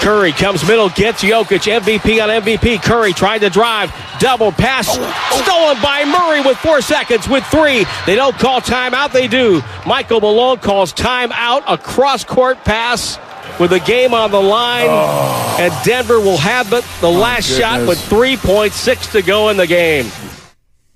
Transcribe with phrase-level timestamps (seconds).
[0.00, 2.82] Curry comes middle, gets Jokic, MVP on MVP.
[2.82, 7.84] Curry tried to drive, double pass, stolen by Murray with four seconds with three.
[8.06, 9.60] They don't call timeout, they do.
[9.86, 13.18] Michael Malone calls timeout, a cross court pass
[13.58, 14.86] with the game on the line.
[14.88, 15.56] Oh.
[15.60, 17.58] And Denver will have the, the last goodness.
[17.58, 20.06] shot with 3.6 to go in the game.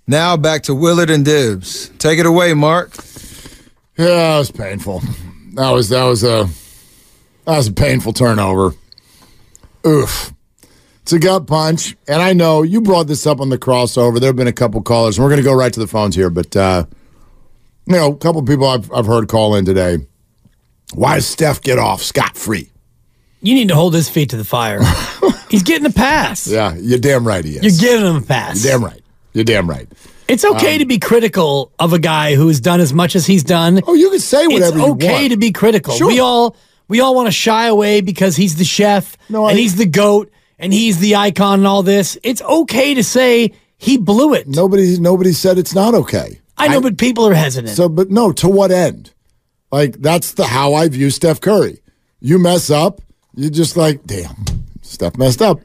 [0.06, 1.88] Now back to Willard and Dibs.
[1.98, 2.94] Take it away, Mark.
[3.96, 5.02] Yeah, that was painful.
[5.54, 6.48] That was that was a
[7.44, 8.74] that was a painful turnover.
[9.86, 10.32] Oof.
[11.02, 11.96] It's a gut punch.
[12.06, 14.20] And I know you brought this up on the crossover.
[14.20, 16.14] There have been a couple callers, and we're going to go right to the phones
[16.14, 16.30] here.
[16.30, 16.86] But, uh,
[17.86, 19.98] you know, a couple people I've, I've heard call in today.
[20.94, 22.70] Why does Steph get off scot free?
[23.40, 24.80] You need to hold his feet to the fire.
[25.50, 26.46] He's getting a pass.
[26.46, 27.82] Yeah, you're damn right he is.
[27.82, 28.62] You're giving him a pass.
[28.62, 29.02] You're damn right.
[29.32, 29.88] You're damn right.
[30.28, 33.42] It's okay um, to be critical of a guy who's done as much as he's
[33.42, 33.80] done.
[33.86, 35.94] Oh, you can say whatever it's okay to be critical.
[35.94, 36.06] Sure.
[36.06, 36.56] We all
[36.92, 39.86] we all want to shy away because he's the chef no, and I, he's the
[39.86, 42.18] goat and he's the icon and all this.
[42.22, 44.46] It's okay to say he blew it.
[44.46, 46.42] Nobody nobody said it's not okay.
[46.58, 47.74] I know, I, but people are hesitant.
[47.74, 49.14] So, but no, to what end?
[49.70, 51.80] Like that's the how I view Steph Curry.
[52.20, 53.00] You mess up,
[53.34, 54.44] you're just like, damn,
[54.82, 55.60] Steph messed up.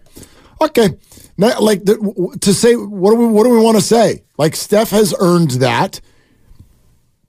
[0.61, 0.91] Okay,
[1.37, 4.23] now, like the, to say what do we what do we want to say?
[4.37, 5.99] Like Steph has earned that.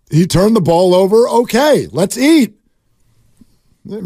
[0.09, 1.29] He turned the ball over.
[1.29, 2.58] Okay, let's eat.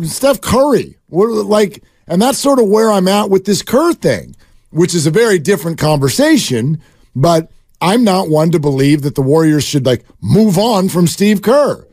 [0.04, 0.96] Steph Curry.
[1.08, 4.36] What, like, and that's sort of where I'm at with this Kerr thing,
[4.70, 6.80] which is a very different conversation.
[7.14, 11.42] But I'm not one to believe that the Warriors should like move on from Steve
[11.42, 11.86] Kerr.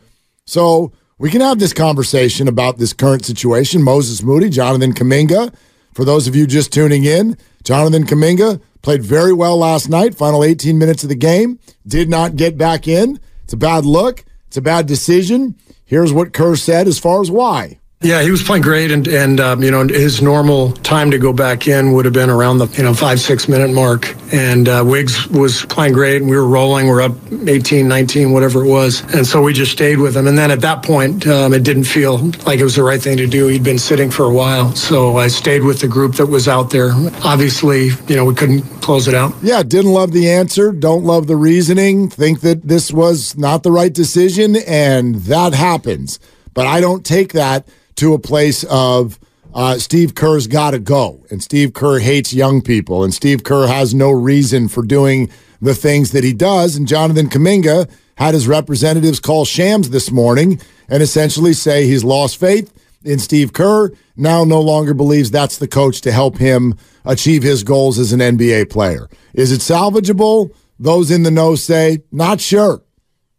[0.46, 3.84] So we can have this conversation about this current situation.
[3.84, 5.54] Moses Moody, Jonathan Kuminga.
[5.94, 10.16] For those of you just tuning in, Jonathan Kuminga played very well last night.
[10.16, 11.60] Final 18 minutes of the game.
[11.86, 13.20] Did not get back in.
[13.44, 14.24] It's a bad look.
[14.50, 15.58] It's a bad decision.
[15.86, 17.80] Here's what Kerr said as far as why.
[18.02, 21.34] Yeah, he was playing great, and and um, you know his normal time to go
[21.34, 24.16] back in would have been around the you know five six minute mark.
[24.32, 26.88] And uh, Wiggs was playing great, and we were rolling.
[26.88, 27.12] We're up
[27.46, 30.28] 18, 19, whatever it was, and so we just stayed with him.
[30.28, 33.18] And then at that point, um, it didn't feel like it was the right thing
[33.18, 33.48] to do.
[33.48, 36.70] He'd been sitting for a while, so I stayed with the group that was out
[36.70, 36.92] there.
[37.26, 39.34] Obviously, you know we couldn't close it out.
[39.42, 43.74] Yeah, didn't love the answer, don't love the reasoning, think that this was not the
[43.74, 46.18] right decision, and that happens.
[46.54, 49.20] But I don't take that to a place of
[49.54, 53.68] uh, Steve Kerr's got to go, and Steve Kerr hates young people, and Steve Kerr
[53.68, 55.30] has no reason for doing
[55.62, 56.76] the things that he does.
[56.76, 62.38] And Jonathan Kuminga had his representatives call Shams this morning and essentially say he's lost
[62.38, 62.74] faith
[63.04, 67.64] in Steve Kerr, now no longer believes that's the coach to help him achieve his
[67.64, 69.10] goals as an NBA player.
[69.34, 70.54] Is it salvageable?
[70.78, 72.82] Those in the know say, not sure.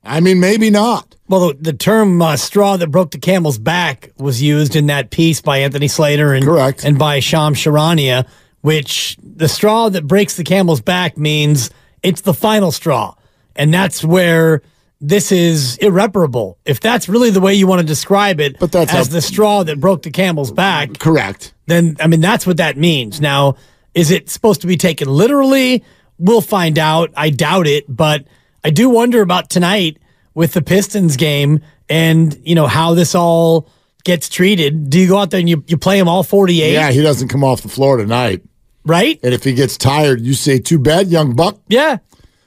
[0.03, 1.15] I mean, maybe not.
[1.29, 5.41] Well, the, term uh, "straw that broke the camel's back" was used in that piece
[5.41, 8.27] by Anthony Slater and correct, and by Shams Charania.
[8.63, 11.71] Which the straw that breaks the camel's back means
[12.03, 13.15] it's the final straw,
[13.57, 14.63] and that's where
[15.01, 16.59] this is irreparable.
[16.67, 19.23] If that's really the way you want to describe it, but that's as a, the
[19.23, 21.55] straw that broke the camel's back, correct?
[21.67, 23.21] Then I mean that's what that means.
[23.21, 23.57] Now,
[23.95, 25.85] is it supposed to be taken literally?
[26.19, 27.13] We'll find out.
[27.17, 28.27] I doubt it, but
[28.65, 29.99] I do wonder about tonight
[30.35, 33.69] with the Pistons game and, you know, how this all
[34.05, 34.91] gets treated.
[34.91, 36.73] Do you go out there and you, you play him all 48?
[36.73, 38.43] Yeah, he doesn't come off the floor tonight.
[38.85, 39.21] Right?
[39.23, 41.61] And if he gets tired, you say, too bad, young buck.
[41.69, 41.99] Yeah.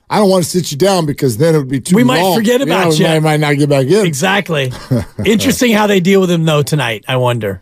[0.10, 2.36] I don't want to sit you down because then it would be too We might
[2.36, 3.06] forget about you.
[3.06, 3.22] Know, you.
[3.22, 4.06] Might, might not get back in.
[4.06, 4.72] Exactly.
[5.26, 7.62] Interesting how they deal with him, though, tonight, I wonder.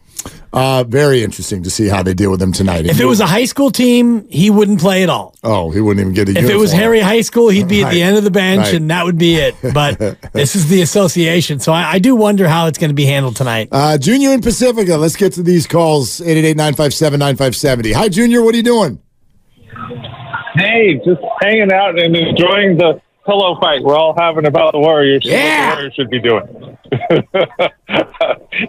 [0.53, 2.85] Uh, very interesting to see how they deal with him tonight.
[2.85, 5.33] If it was a high school team, he wouldn't play at all.
[5.43, 6.31] Oh, he wouldn't even get a.
[6.33, 6.39] Year.
[6.39, 6.57] If uniform.
[6.57, 8.73] it was Harry High School, he'd be at the end of the bench, right.
[8.73, 9.55] and that would be it.
[9.73, 9.97] But
[10.33, 13.37] this is the association, so I, I do wonder how it's going to be handled
[13.37, 13.69] tonight.
[13.71, 16.19] Uh, Junior in Pacifica, let's get to these calls.
[16.19, 17.93] 888-957-9570.
[17.93, 18.43] Hi, Junior.
[18.43, 19.01] What are you doing?
[20.55, 25.23] Hey, just hanging out and enjoying the pillow fight we're all having about the Warriors.
[25.25, 26.77] Yeah, the Warriors should be doing.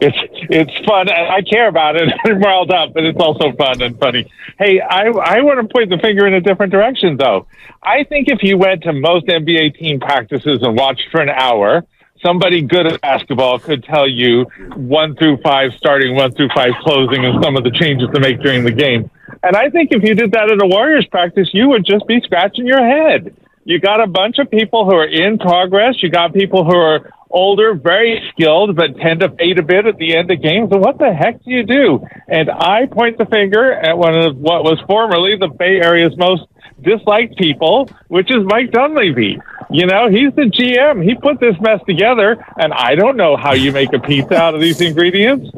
[0.00, 0.18] it's
[0.50, 1.08] it's fun.
[1.10, 2.12] I care about it.
[2.24, 4.30] I'm riled up, but it's also fun and funny.
[4.58, 7.46] Hey, I I want to point the finger in a different direction, though.
[7.82, 11.84] I think if you went to most NBA team practices and watched for an hour,
[12.24, 14.44] somebody good at basketball could tell you
[14.76, 18.40] one through five starting, one through five closing, and some of the changes to make
[18.40, 19.10] during the game.
[19.42, 22.20] And I think if you did that at a Warriors practice, you would just be
[22.20, 23.34] scratching your head
[23.64, 26.02] you got a bunch of people who are in progress.
[26.02, 29.96] You got people who are older, very skilled, but tend to fade a bit at
[29.96, 30.70] the end of games.
[30.70, 32.06] So what the heck do you do?
[32.28, 36.42] And I point the finger at one of what was formerly the Bay Area's most
[36.82, 39.38] disliked people, which is Mike Dunleavy.
[39.70, 41.02] You know, he's the GM.
[41.02, 44.54] He put this mess together, and I don't know how you make a pizza out
[44.54, 45.50] of these ingredients.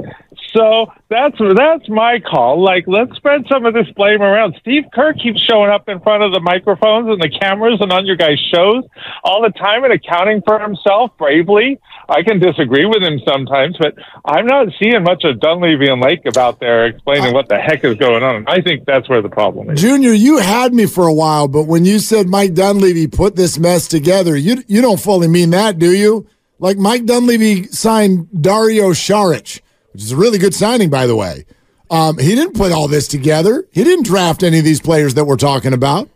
[0.55, 2.63] So that's that's my call.
[2.63, 4.55] Like, let's spread some of this blame around.
[4.61, 8.07] Steve Kerr keeps showing up in front of the microphones and the cameras and on
[8.07, 8.85] your guys' shows
[9.25, 11.81] all the time and accounting for himself bravely.
[12.09, 16.37] I can disagree with him sometimes, but I'm not seeing much of Dunleavy and Lacob
[16.37, 18.45] out there explaining what the heck is going on.
[18.47, 19.81] I think that's where the problem is.
[19.81, 23.59] Junior, you had me for a while, but when you said Mike Dunleavy put this
[23.59, 26.29] mess together, you you don't fully mean that, do you?
[26.61, 29.61] Like Mike Dunleavy signed Dario Saric
[29.95, 31.47] which is a really good signing, by the way.
[31.91, 33.67] Um, he didn't put all this together.
[33.71, 36.11] He didn't draft any of these players that we're talking about.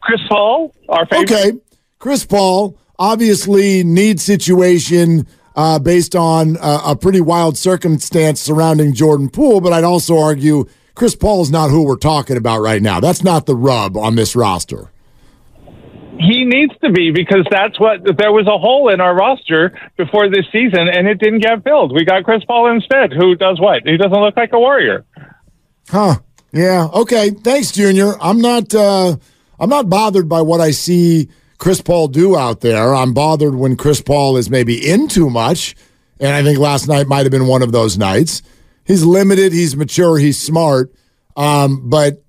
[0.00, 1.32] Chris Paul, our favorite.
[1.32, 1.58] Okay,
[1.98, 5.26] Chris Paul, obviously need situation
[5.56, 10.66] uh, based on uh, a pretty wild circumstance surrounding Jordan Poole, but I'd also argue
[10.94, 13.00] Chris Paul is not who we're talking about right now.
[13.00, 14.92] That's not the rub on this roster
[16.18, 20.28] he needs to be because that's what there was a hole in our roster before
[20.28, 21.92] this season and it didn't get filled.
[21.92, 23.82] We got Chris Paul instead, who does what?
[23.86, 25.04] He doesn't look like a warrior.
[25.88, 26.16] Huh.
[26.52, 26.88] Yeah.
[26.92, 27.30] Okay.
[27.30, 28.14] Thanks, Junior.
[28.20, 29.16] I'm not uh
[29.58, 31.28] I'm not bothered by what I see
[31.58, 32.94] Chris Paul do out there.
[32.94, 35.74] I'm bothered when Chris Paul is maybe in too much.
[36.20, 38.42] And I think last night might have been one of those nights.
[38.84, 40.92] He's limited, he's mature, he's smart.
[41.36, 42.22] Um, but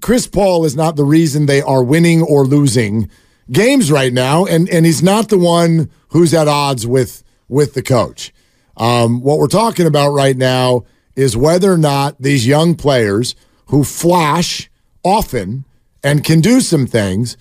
[0.00, 3.10] Chris Paul is not the reason they are winning or losing
[3.50, 7.82] games right now, and and he's not the one who's at odds with with the
[7.82, 8.32] coach.
[8.76, 10.84] Um, what we're talking about right now
[11.14, 13.34] is whether or not these young players
[13.66, 14.70] who flash
[15.02, 15.64] often
[16.04, 17.36] and can do some things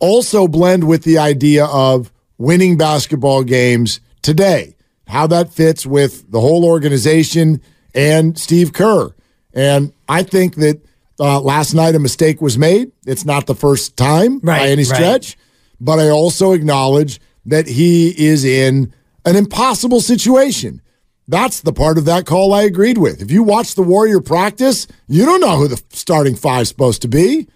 [0.00, 4.76] also blend with the idea of winning basketball games today.
[5.06, 7.60] How that fits with the whole organization
[7.94, 9.14] and Steve Kerr.
[9.52, 10.80] And I think that
[11.18, 12.92] uh, last night a mistake was made.
[13.06, 15.36] It's not the first time right, by any stretch.
[15.36, 15.36] Right
[15.80, 18.92] but I also acknowledge that he is in
[19.24, 20.80] an impossible situation.
[21.26, 23.20] That's the part of that call I agreed with.
[23.20, 27.02] If you watch the Warrior practice, you don't know who the starting five is supposed
[27.02, 27.48] to be.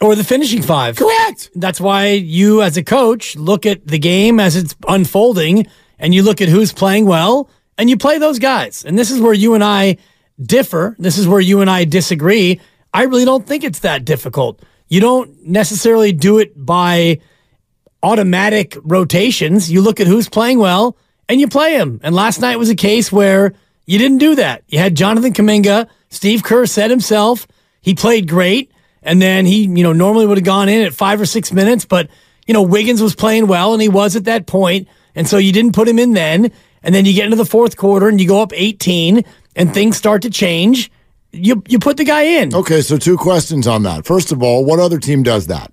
[0.00, 0.96] Or the finishing five.
[0.96, 1.50] Correct.
[1.54, 5.66] That's why you, as a coach, look at the game as it's unfolding
[5.98, 7.48] and you look at who's playing well
[7.78, 8.84] and you play those guys.
[8.84, 9.96] And this is where you and I
[10.40, 10.94] differ.
[10.98, 12.60] This is where you and I disagree.
[12.92, 14.62] I really don't think it's that difficult.
[14.88, 17.20] You don't necessarily do it by
[18.04, 19.70] automatic rotations.
[19.70, 20.96] You look at who's playing well
[21.28, 22.00] and you play him.
[22.02, 23.54] And last night was a case where
[23.86, 24.62] you didn't do that.
[24.68, 25.88] You had Jonathan Kuminga.
[26.10, 27.48] Steve Kerr said himself
[27.84, 28.72] he played great.
[29.02, 31.84] And then he, you know, normally would have gone in at five or six minutes,
[31.84, 32.08] but,
[32.46, 34.88] you know, Wiggins was playing well and he was at that point.
[35.14, 36.50] And so you didn't put him in then.
[36.82, 39.22] And then you get into the fourth quarter and you go up 18
[39.56, 40.90] and things start to change.
[41.32, 42.54] You, you put the guy in.
[42.54, 44.06] Okay, so two questions on that.
[44.06, 45.70] First of all, what other team does that?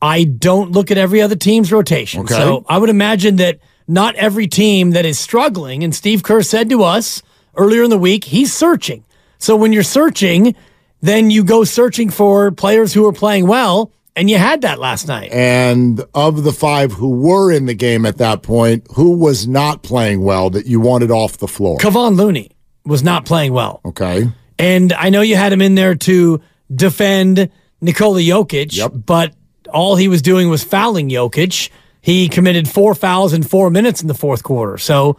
[0.00, 2.22] I don't look at every other team's rotation.
[2.22, 2.34] Okay.
[2.34, 3.58] So I would imagine that
[3.88, 7.22] not every team that is struggling, and Steve Kerr said to us
[7.54, 9.04] earlier in the week, he's searching.
[9.38, 10.54] So when you're searching,
[11.00, 15.06] then you go searching for players who are playing well, and you had that last
[15.08, 15.30] night.
[15.30, 19.82] And of the five who were in the game at that point, who was not
[19.82, 21.78] playing well that you wanted off the floor?
[21.78, 22.50] Kevon Looney
[22.84, 23.80] was not playing well.
[23.84, 24.28] Okay.
[24.58, 26.40] And I know you had him in there to
[26.74, 27.50] defend
[27.80, 28.92] Nikola Jokic, yep.
[28.94, 29.34] but
[29.68, 31.70] all he was doing was fouling Jokic.
[32.00, 34.78] He committed four fouls in four minutes in the fourth quarter.
[34.78, 35.16] So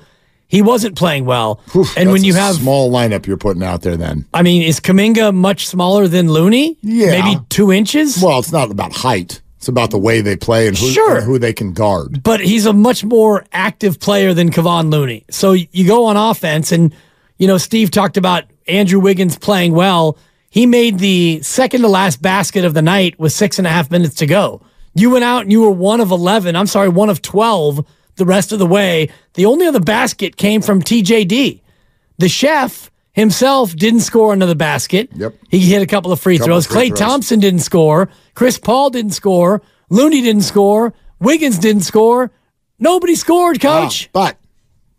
[0.47, 1.59] he wasn't playing well.
[1.97, 5.33] and when you have small lineup you're putting out there, then I mean, is Kuminga
[5.33, 6.77] much smaller than Looney?
[6.81, 8.21] Yeah, maybe two inches.
[8.21, 9.41] Well, it's not about height.
[9.57, 11.17] It's about the way they play and who, sure.
[11.17, 12.23] and who they can guard.
[12.23, 15.25] But he's a much more active player than Kevon Looney.
[15.29, 16.95] So you go on offense, and
[17.37, 20.17] you know Steve talked about Andrew Wiggins playing well.
[20.57, 23.91] He made the second to last basket of the night with six and a half
[23.91, 24.63] minutes to go.
[24.95, 26.55] You went out and you were one of 11.
[26.55, 27.85] I'm sorry, one of 12
[28.15, 29.09] the rest of the way.
[29.35, 31.61] The only other basket came from TJD.
[32.17, 35.11] The chef himself didn't score another basket.
[35.13, 35.35] Yep.
[35.51, 36.65] He hit a couple of free throws.
[36.65, 38.09] Klay Thompson didn't score.
[38.33, 39.61] Chris Paul didn't score.
[39.91, 40.91] Looney didn't score.
[41.19, 42.31] Wiggins didn't score.
[42.79, 44.07] Nobody scored, coach.
[44.07, 44.37] Ah, but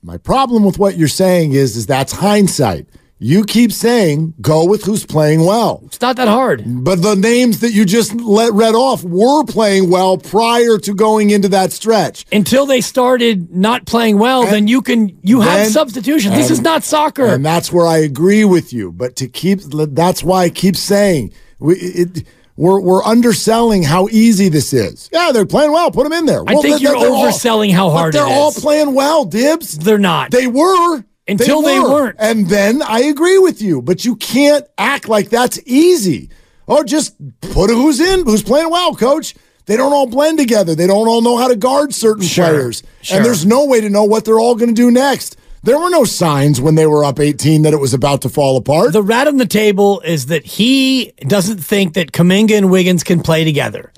[0.04, 2.86] my problem with what you're saying is, is that's hindsight.
[3.20, 5.82] You keep saying go with who's playing well.
[5.86, 6.62] It's not that hard.
[6.64, 11.30] But the names that you just let read off were playing well prior to going
[11.30, 12.26] into that stretch.
[12.30, 16.36] Until they started not playing well, and then you can you then, have substitutions.
[16.36, 17.26] This is not soccer.
[17.26, 18.92] And that's where I agree with you.
[18.92, 22.24] But to keep that's why I keep saying we it,
[22.58, 25.08] we're, we're underselling how easy this is.
[25.12, 25.92] Yeah, they're playing well.
[25.92, 26.40] Put them in there.
[26.40, 28.24] I well, think you're overselling all, how hard it is.
[28.24, 29.78] they're all playing well, Dibs.
[29.78, 30.32] They're not.
[30.32, 31.86] They were until they, were.
[31.86, 32.16] they weren't.
[32.18, 36.30] And then I agree with you, but you can't act like that's easy.
[36.66, 39.34] Or just put who's in, who's playing well, coach.
[39.66, 40.74] They don't all blend together.
[40.74, 42.82] They don't all know how to guard certain sure, players.
[43.02, 43.16] Sure.
[43.18, 45.36] And there's no way to know what they're all going to do next.
[45.62, 48.56] There were no signs when they were up 18 that it was about to fall
[48.56, 48.92] apart.
[48.92, 53.20] The rat on the table is that he doesn't think that Kuminga and Wiggins can
[53.20, 53.92] play together.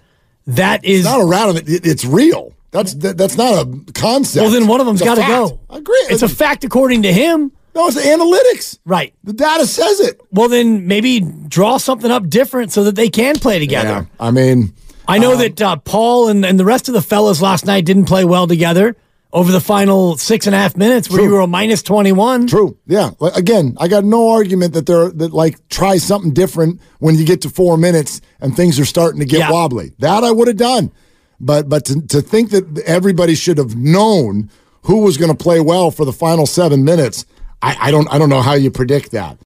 [0.46, 1.68] That is it's not a rat on it.
[1.68, 2.54] it- It's real.
[2.70, 4.42] That's that, that's not a concept.
[4.42, 4.50] well.
[4.52, 5.60] Then one of them's got to go.
[5.68, 5.94] I agree.
[6.10, 7.52] It's a fact according to him.
[7.74, 7.88] no.
[7.88, 8.78] It's analytics.
[8.84, 9.14] Right.
[9.24, 10.20] The data says it.
[10.30, 14.08] Well, then maybe draw something up different so that they can play together.
[14.20, 14.72] I mean,
[15.08, 18.04] I know that uh, Paul and, and the rest of the fellas last night didn't
[18.04, 18.96] play well together
[19.32, 21.26] over the final six and a half minutes where True.
[21.26, 22.46] you were a minus 21.
[22.48, 22.76] True.
[22.86, 23.10] Yeah.
[23.34, 27.42] Again, I got no argument that they're that like try something different when you get
[27.42, 29.50] to four minutes and things are starting to get Yeah.
[29.52, 29.92] wobbly.
[30.00, 30.90] That I would have done.
[31.40, 34.50] But but to, to think that everybody should have known
[34.82, 37.24] who was going to play well for the final seven minutes,
[37.62, 39.38] I, I don't I don't know how you predict that.